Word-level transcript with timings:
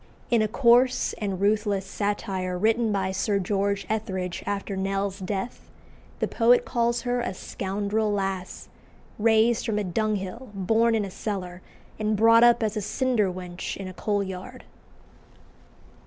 In 0.31 0.41
a 0.41 0.47
coarse 0.47 1.13
and 1.19 1.39
ruthless 1.39 1.85
satire 1.85 2.57
written 2.57 2.91
by 2.91 3.11
Sir 3.11 3.37
George 3.37 3.85
Etherege 3.87 4.41
after 4.47 4.75
Nell's 4.75 5.19
death, 5.19 5.69
the 6.17 6.27
poet 6.27 6.65
calls 6.65 7.01
her 7.03 7.21
a 7.21 7.35
"scoundrel 7.35 8.11
lass," 8.11 8.67
raised 9.19 9.63
from 9.63 9.77
a 9.77 9.83
dunghill, 9.83 10.49
born 10.55 10.95
in 10.95 11.05
a 11.05 11.11
cellar, 11.11 11.61
and 11.99 12.17
brought 12.17 12.43
up 12.43 12.63
as 12.63 12.75
a 12.75 12.81
cinder 12.81 13.31
wench 13.31 13.77
in 13.77 13.87
a 13.87 13.93
coalyard. 13.93 14.63